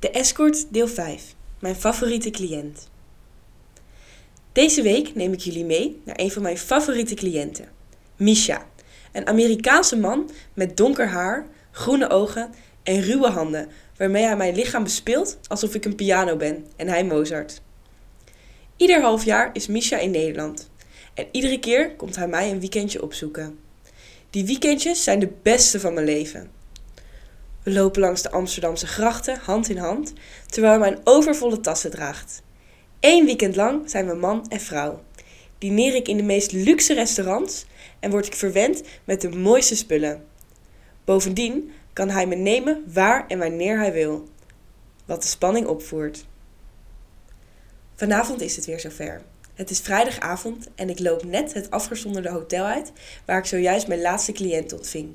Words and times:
De 0.00 0.10
Escort 0.10 0.72
deel 0.72 0.88
5. 0.88 1.34
Mijn 1.58 1.74
favoriete 1.74 2.30
cliënt. 2.30 2.88
Deze 4.52 4.82
week 4.82 5.14
neem 5.14 5.32
ik 5.32 5.40
jullie 5.40 5.64
mee 5.64 6.00
naar 6.04 6.18
een 6.18 6.30
van 6.30 6.42
mijn 6.42 6.58
favoriete 6.58 7.14
cliënten. 7.14 7.68
Misha. 8.16 8.66
Een 9.12 9.26
Amerikaanse 9.26 9.96
man 9.96 10.30
met 10.54 10.76
donker 10.76 11.08
haar, 11.08 11.46
groene 11.70 12.10
ogen 12.10 12.50
en 12.82 13.00
ruwe 13.00 13.28
handen, 13.28 13.68
waarmee 13.96 14.24
hij 14.24 14.36
mijn 14.36 14.54
lichaam 14.54 14.82
bespeelt 14.82 15.38
alsof 15.48 15.74
ik 15.74 15.84
een 15.84 15.94
piano 15.94 16.36
ben 16.36 16.66
en 16.76 16.88
hij 16.88 17.04
Mozart. 17.04 17.60
Ieder 18.76 19.02
half 19.02 19.24
jaar 19.24 19.50
is 19.52 19.66
Misha 19.66 19.98
in 19.98 20.10
Nederland. 20.10 20.70
En 21.14 21.26
iedere 21.32 21.58
keer 21.58 21.96
komt 21.96 22.16
hij 22.16 22.28
mij 22.28 22.50
een 22.50 22.60
weekendje 22.60 23.02
opzoeken. 23.02 23.58
Die 24.30 24.46
weekendjes 24.46 25.04
zijn 25.04 25.18
de 25.18 25.30
beste 25.42 25.80
van 25.80 25.94
mijn 25.94 26.06
leven. 26.06 26.59
We 27.62 27.72
lopen 27.72 28.00
langs 28.00 28.22
de 28.22 28.30
Amsterdamse 28.30 28.86
grachten 28.86 29.38
hand 29.38 29.68
in 29.68 29.76
hand, 29.76 30.12
terwijl 30.46 30.72
hij 30.72 30.90
mijn 30.90 31.00
overvolle 31.04 31.60
tassen 31.60 31.90
draagt. 31.90 32.42
Eén 33.00 33.24
weekend 33.24 33.56
lang 33.56 33.90
zijn 33.90 34.06
we 34.06 34.14
man 34.14 34.46
en 34.48 34.60
vrouw. 34.60 35.02
Dineer 35.58 35.94
ik 35.94 36.08
in 36.08 36.16
de 36.16 36.22
meest 36.22 36.52
luxe 36.52 36.94
restaurants 36.94 37.66
en 37.98 38.10
word 38.10 38.26
ik 38.26 38.34
verwend 38.34 38.82
met 39.04 39.20
de 39.20 39.28
mooiste 39.28 39.76
spullen. 39.76 40.24
Bovendien 41.04 41.70
kan 41.92 42.10
hij 42.10 42.26
me 42.26 42.34
nemen 42.34 42.84
waar 42.86 43.26
en 43.26 43.38
wanneer 43.38 43.78
hij 43.78 43.92
wil. 43.92 44.28
Wat 45.04 45.22
de 45.22 45.28
spanning 45.28 45.66
opvoert. 45.66 46.24
Vanavond 47.94 48.40
is 48.40 48.56
het 48.56 48.66
weer 48.66 48.80
zover. 48.80 49.22
Het 49.54 49.70
is 49.70 49.80
vrijdagavond 49.80 50.68
en 50.74 50.90
ik 50.90 50.98
loop 50.98 51.24
net 51.24 51.52
het 51.52 51.70
afgezonderde 51.70 52.28
hotel 52.28 52.64
uit 52.64 52.92
waar 53.24 53.38
ik 53.38 53.44
zojuist 53.44 53.88
mijn 53.88 54.00
laatste 54.00 54.32
cliënt 54.32 54.72
ontving. 54.72 55.14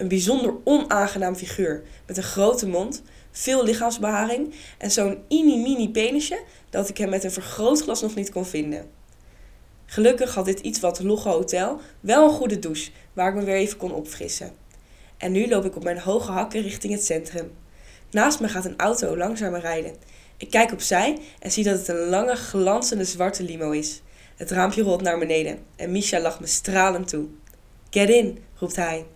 Een 0.00 0.08
bijzonder 0.08 0.54
onaangenaam 0.64 1.34
figuur 1.34 1.82
met 2.06 2.16
een 2.16 2.22
grote 2.22 2.68
mond, 2.68 3.02
veel 3.30 3.64
lichaamsbeharing 3.64 4.54
en 4.78 4.90
zo'n 4.90 5.18
mini-mini 5.28 5.90
penisje 5.90 6.42
dat 6.70 6.88
ik 6.88 6.98
hem 6.98 7.08
met 7.08 7.24
een 7.24 7.30
vergrootglas 7.30 8.02
nog 8.02 8.14
niet 8.14 8.30
kon 8.30 8.46
vinden. 8.46 8.90
Gelukkig 9.86 10.34
had 10.34 10.44
dit 10.44 10.60
iets 10.60 10.80
wat 10.80 11.02
logge 11.02 11.28
hotel 11.28 11.80
wel 12.00 12.24
een 12.24 12.34
goede 12.34 12.58
douche 12.58 12.90
waar 13.12 13.28
ik 13.28 13.34
me 13.34 13.44
weer 13.44 13.54
even 13.54 13.76
kon 13.76 13.92
opfrissen. 13.92 14.52
En 15.16 15.32
nu 15.32 15.48
loop 15.48 15.64
ik 15.64 15.76
op 15.76 15.84
mijn 15.84 15.98
hoge 15.98 16.32
hakken 16.32 16.62
richting 16.62 16.92
het 16.92 17.04
centrum. 17.04 17.52
Naast 18.10 18.40
me 18.40 18.48
gaat 18.48 18.64
een 18.64 18.78
auto 18.78 19.16
langzamer 19.16 19.60
rijden. 19.60 19.94
Ik 20.36 20.50
kijk 20.50 20.72
opzij 20.72 21.18
en 21.38 21.50
zie 21.50 21.64
dat 21.64 21.78
het 21.78 21.88
een 21.88 22.08
lange, 22.08 22.36
glanzende 22.36 23.04
zwarte 23.04 23.42
limo 23.42 23.70
is. 23.70 24.02
Het 24.36 24.50
raampje 24.50 24.82
rolt 24.82 25.02
naar 25.02 25.18
beneden 25.18 25.58
en 25.76 25.92
Misha 25.92 26.20
lacht 26.20 26.40
me 26.40 26.46
stralend 26.46 27.08
toe. 27.08 27.26
Get 27.90 28.08
in, 28.08 28.38
roept 28.54 28.76
hij, 28.76 29.06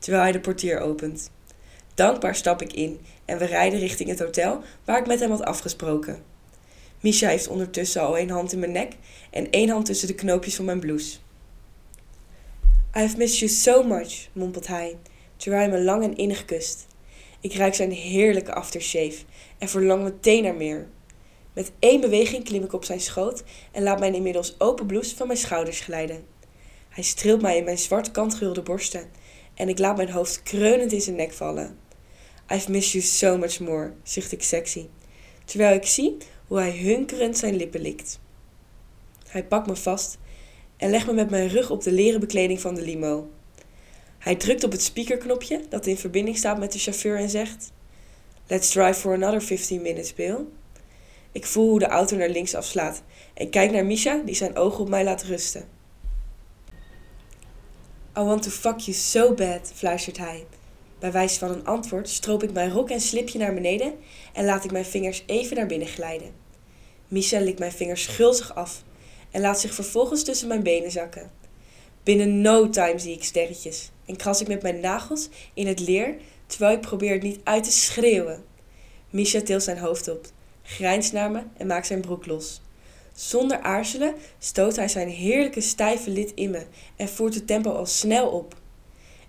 terwijl 0.00 0.22
hij 0.22 0.32
de 0.32 0.40
portier 0.40 0.80
opent. 0.80 1.30
Dankbaar 1.94 2.34
stap 2.34 2.62
ik 2.62 2.72
in 2.72 3.00
en 3.24 3.38
we 3.38 3.44
rijden 3.44 3.78
richting 3.78 4.08
het 4.08 4.18
hotel 4.18 4.62
waar 4.84 4.98
ik 4.98 5.06
met 5.06 5.20
hem 5.20 5.30
had 5.30 5.44
afgesproken. 5.44 6.22
Misha 7.00 7.28
heeft 7.28 7.48
ondertussen 7.48 8.02
al 8.02 8.16
één 8.16 8.30
hand 8.30 8.52
in 8.52 8.58
mijn 8.58 8.72
nek 8.72 8.92
en 9.30 9.50
één 9.50 9.68
hand 9.68 9.86
tussen 9.86 10.08
de 10.08 10.14
knoopjes 10.14 10.54
van 10.54 10.64
mijn 10.64 10.80
blouse. 10.80 11.18
I've 12.96 13.16
missed 13.16 13.38
you 13.38 13.50
so 13.50 13.82
much, 13.82 14.28
mompelt 14.32 14.66
hij, 14.66 14.96
terwijl 15.36 15.62
hij 15.62 15.78
me 15.78 15.84
lang 15.84 16.02
en 16.02 16.16
innig 16.16 16.44
kust. 16.44 16.86
Ik 17.40 17.54
ruik 17.54 17.74
zijn 17.74 17.92
heerlijke 17.92 18.54
aftershave 18.54 19.18
en 19.58 19.68
verlang 19.68 20.02
meteen 20.02 20.42
naar 20.42 20.54
meer. 20.54 20.86
Met 21.52 21.72
één 21.78 22.00
beweging 22.00 22.44
klim 22.44 22.64
ik 22.64 22.72
op 22.72 22.84
zijn 22.84 23.00
schoot 23.00 23.44
en 23.72 23.82
laat 23.82 23.98
mijn 23.98 24.14
inmiddels 24.14 24.54
open 24.58 24.86
blouse 24.86 25.16
van 25.16 25.26
mijn 25.26 25.38
schouders 25.38 25.80
glijden. 25.80 26.24
Hij 26.88 27.04
streelt 27.04 27.42
mij 27.42 27.56
in 27.56 27.64
mijn 27.64 27.78
zwart 27.78 28.10
kantgehulde 28.10 28.62
borsten 28.62 29.10
en 29.60 29.68
ik 29.68 29.78
laat 29.78 29.96
mijn 29.96 30.10
hoofd 30.10 30.42
kreunend 30.42 30.92
in 30.92 31.00
zijn 31.00 31.16
nek 31.16 31.32
vallen. 31.32 31.78
I've 32.52 32.70
missed 32.70 32.92
you 32.92 33.04
so 33.04 33.38
much 33.38 33.60
more, 33.60 33.92
zucht 34.02 34.32
ik 34.32 34.42
sexy, 34.42 34.86
terwijl 35.44 35.74
ik 35.74 35.86
zie 35.86 36.16
hoe 36.46 36.58
hij 36.58 36.78
hunkerend 36.78 37.38
zijn 37.38 37.56
lippen 37.56 37.80
likt. 37.80 38.20
Hij 39.28 39.44
pakt 39.44 39.66
me 39.66 39.76
vast 39.76 40.18
en 40.76 40.90
legt 40.90 41.06
me 41.06 41.12
met 41.12 41.30
mijn 41.30 41.48
rug 41.48 41.70
op 41.70 41.82
de 41.82 41.92
leren 41.92 42.20
bekleding 42.20 42.60
van 42.60 42.74
de 42.74 42.82
limo. 42.82 43.30
Hij 44.18 44.36
drukt 44.36 44.64
op 44.64 44.72
het 44.72 44.82
speakerknopje 44.82 45.60
dat 45.68 45.86
in 45.86 45.98
verbinding 45.98 46.36
staat 46.36 46.58
met 46.58 46.72
de 46.72 46.78
chauffeur 46.78 47.16
en 47.16 47.30
zegt: 47.30 47.72
Let's 48.46 48.70
drive 48.70 49.00
for 49.00 49.14
another 49.14 49.42
15 49.42 49.82
minutes, 49.82 50.14
Bill. 50.14 50.38
Ik 51.32 51.46
voel 51.46 51.68
hoe 51.68 51.78
de 51.78 51.86
auto 51.86 52.16
naar 52.16 52.28
links 52.28 52.54
afslaat 52.54 53.02
en 53.34 53.50
kijk 53.50 53.70
naar 53.70 53.86
Misha 53.86 54.22
die 54.24 54.34
zijn 54.34 54.56
ogen 54.56 54.80
op 54.80 54.88
mij 54.88 55.04
laat 55.04 55.22
rusten. 55.22 55.79
I 58.16 58.22
want 58.22 58.42
to 58.42 58.50
fuck 58.50 58.78
you 58.78 58.96
so 58.96 59.34
bad, 59.34 59.72
fluistert 59.74 60.18
hij. 60.18 60.46
Bij 60.98 61.12
wijze 61.12 61.38
van 61.38 61.50
een 61.50 61.66
antwoord 61.66 62.08
stroop 62.08 62.42
ik 62.42 62.52
mijn 62.52 62.70
rok 62.70 62.90
en 62.90 63.00
slipje 63.00 63.38
naar 63.38 63.54
beneden 63.54 63.94
en 64.32 64.44
laat 64.44 64.64
ik 64.64 64.72
mijn 64.72 64.84
vingers 64.84 65.22
even 65.26 65.56
naar 65.56 65.66
binnen 65.66 65.88
glijden. 65.88 66.32
Misha 67.08 67.40
likt 67.40 67.58
mijn 67.58 67.72
vingers 67.72 68.06
gulzig 68.06 68.54
af 68.54 68.82
en 69.30 69.40
laat 69.40 69.60
zich 69.60 69.74
vervolgens 69.74 70.22
tussen 70.22 70.48
mijn 70.48 70.62
benen 70.62 70.90
zakken. 70.90 71.30
Binnen 72.02 72.40
no 72.40 72.70
time 72.70 72.98
zie 72.98 73.14
ik 73.14 73.24
sterretjes 73.24 73.90
en 74.06 74.16
kras 74.16 74.40
ik 74.40 74.48
met 74.48 74.62
mijn 74.62 74.80
nagels 74.80 75.28
in 75.54 75.66
het 75.66 75.80
leer 75.80 76.16
terwijl 76.46 76.74
ik 76.74 76.80
probeer 76.80 77.12
het 77.12 77.22
niet 77.22 77.40
uit 77.44 77.64
te 77.64 77.72
schreeuwen. 77.72 78.44
Misha 79.10 79.40
tilt 79.40 79.62
zijn 79.62 79.78
hoofd 79.78 80.08
op, 80.08 80.26
grijnst 80.62 81.12
naar 81.12 81.30
me 81.30 81.42
en 81.56 81.66
maakt 81.66 81.86
zijn 81.86 82.00
broek 82.00 82.26
los. 82.26 82.60
Zonder 83.20 83.60
aarzelen 83.60 84.14
stoot 84.38 84.76
hij 84.76 84.88
zijn 84.88 85.08
heerlijke 85.08 85.60
stijve 85.60 86.10
lid 86.10 86.32
in 86.34 86.50
me 86.50 86.66
en 86.96 87.08
voert 87.08 87.34
het 87.34 87.46
tempo 87.46 87.70
al 87.70 87.86
snel 87.86 88.28
op. 88.28 88.54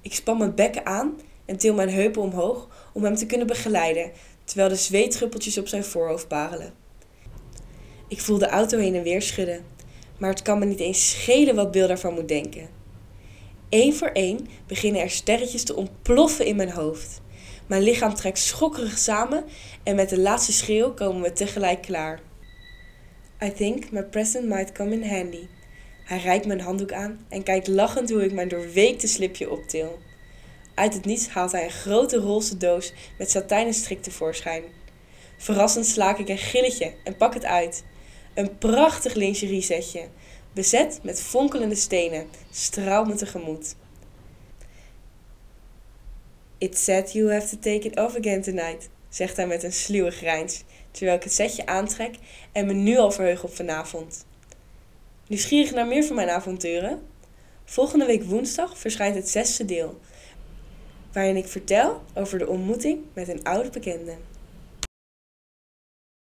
Ik 0.01 0.13
span 0.13 0.37
mijn 0.37 0.55
bekken 0.55 0.85
aan 0.85 1.19
en 1.45 1.57
til 1.57 1.73
mijn 1.73 1.89
heupen 1.89 2.21
omhoog 2.21 2.67
om 2.93 3.03
hem 3.03 3.15
te 3.15 3.25
kunnen 3.25 3.47
begeleiden, 3.47 4.11
terwijl 4.43 4.69
de 4.69 4.75
zweetdruppeltjes 4.75 5.57
op 5.57 5.67
zijn 5.67 5.83
voorhoofd 5.83 6.27
parelen. 6.27 6.73
Ik 8.07 8.21
voel 8.21 8.37
de 8.37 8.47
auto 8.47 8.77
heen 8.77 8.95
en 8.95 9.03
weer 9.03 9.21
schudden, 9.21 9.65
maar 10.17 10.29
het 10.29 10.41
kan 10.41 10.59
me 10.59 10.65
niet 10.65 10.79
eens 10.79 11.09
schelen 11.09 11.55
wat 11.55 11.71
Bill 11.71 11.87
daarvan 11.87 12.13
moet 12.13 12.27
denken. 12.27 12.69
Eén 13.69 13.95
voor 13.95 14.11
één 14.13 14.47
beginnen 14.67 15.01
er 15.01 15.09
sterretjes 15.09 15.63
te 15.63 15.75
ontploffen 15.75 16.45
in 16.45 16.55
mijn 16.55 16.71
hoofd. 16.71 17.21
Mijn 17.67 17.83
lichaam 17.83 18.13
trekt 18.13 18.39
schokkerig 18.39 18.97
samen 18.97 19.43
en 19.83 19.95
met 19.95 20.09
de 20.09 20.19
laatste 20.19 20.51
schreeuw 20.51 20.93
komen 20.93 21.21
we 21.21 21.33
tegelijk 21.33 21.81
klaar. 21.81 22.29
I 23.43 23.49
think 23.49 23.91
my 23.91 24.03
present 24.03 24.47
might 24.47 24.71
come 24.71 24.93
in 24.93 25.03
handy. 25.03 25.47
Hij 26.03 26.17
reikt 26.17 26.45
mijn 26.45 26.59
handdoek 26.59 26.91
aan 26.91 27.25
en 27.29 27.43
kijkt 27.43 27.67
lachend 27.67 28.09
hoe 28.09 28.25
ik 28.25 28.33
mijn 28.33 28.47
doorweekte 28.47 29.07
slipje 29.07 29.49
optil. 29.49 29.99
Uit 30.75 30.93
het 30.93 31.05
niets 31.05 31.27
haalt 31.27 31.51
hij 31.51 31.63
een 31.63 31.69
grote 31.69 32.17
roze 32.17 32.57
doos 32.57 32.93
met 33.17 33.31
satijnen 33.31 33.73
strik 33.73 34.01
tevoorschijn. 34.01 34.63
Verrassend 35.37 35.85
slaak 35.85 36.17
ik 36.17 36.29
een 36.29 36.37
gilletje 36.37 36.93
en 37.03 37.17
pak 37.17 37.33
het 37.33 37.45
uit. 37.45 37.83
Een 38.33 38.57
prachtig 38.57 39.13
lingerie 39.13 39.61
setje, 39.61 40.07
bezet 40.53 40.99
met 41.03 41.21
fonkelende 41.21 41.75
stenen, 41.75 42.27
straalt 42.51 43.07
me 43.07 43.15
tegemoet. 43.15 43.75
It's 46.57 46.83
sad 46.83 47.11
you 47.11 47.31
have 47.31 47.47
to 47.47 47.57
take 47.59 47.87
it 47.87 47.99
off 47.99 48.17
again 48.17 48.41
tonight, 48.41 48.89
zegt 49.11 49.35
hij 49.35 49.47
met 49.47 49.63
een 49.63 49.73
sluwe 49.73 50.11
grijns, 50.11 50.63
terwijl 50.91 51.17
ik 51.17 51.23
het 51.23 51.33
setje 51.33 51.65
aantrek 51.65 52.15
en 52.51 52.65
me 52.65 52.73
nu 52.73 52.97
al 52.97 53.11
verheug 53.11 53.43
op 53.43 53.55
vanavond. 53.55 54.25
Nieuwsgierig 55.27 55.71
naar 55.71 55.87
meer 55.87 56.03
van 56.03 56.15
mijn 56.15 56.29
avonturen? 56.29 57.01
Volgende 57.65 58.05
week 58.05 58.23
woensdag 58.23 58.77
verschijnt 58.77 59.15
het 59.15 59.29
zesde 59.29 59.65
deel, 59.65 59.99
waarin 61.13 61.35
ik 61.35 61.47
vertel 61.47 62.01
over 62.13 62.39
de 62.39 62.47
ontmoeting 62.47 62.99
met 63.13 63.27
een 63.27 63.43
oude 63.43 63.69
bekende. 63.69 64.15